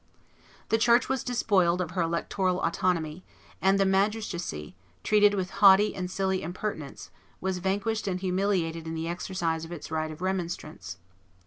[0.69, 3.23] The church was despoiled of her electoral autonomy;
[3.61, 9.07] and the magistracy, treated with haughty and silly impertinence, was vanquished and humiliated in the
[9.07, 10.97] exercise of its right of remonstrance.